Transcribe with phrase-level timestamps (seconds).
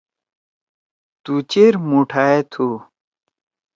[1.23, 2.67] تُو چیر مُوٹھائے تُھو۔